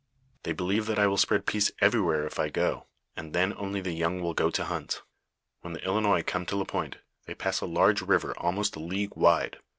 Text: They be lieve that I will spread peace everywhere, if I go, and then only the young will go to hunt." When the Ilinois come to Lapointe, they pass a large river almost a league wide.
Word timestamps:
They 0.41 0.51
be 0.53 0.63
lieve 0.63 0.87
that 0.87 0.97
I 0.97 1.05
will 1.05 1.15
spread 1.15 1.45
peace 1.45 1.71
everywhere, 1.79 2.25
if 2.25 2.39
I 2.39 2.49
go, 2.49 2.87
and 3.15 3.33
then 3.35 3.53
only 3.55 3.81
the 3.81 3.91
young 3.91 4.19
will 4.19 4.33
go 4.33 4.49
to 4.49 4.63
hunt." 4.65 5.03
When 5.61 5.73
the 5.73 5.79
Ilinois 5.87 6.25
come 6.25 6.47
to 6.47 6.55
Lapointe, 6.55 6.97
they 7.27 7.35
pass 7.35 7.61
a 7.61 7.67
large 7.67 8.01
river 8.01 8.33
almost 8.39 8.75
a 8.75 8.79
league 8.79 9.15
wide. 9.15 9.57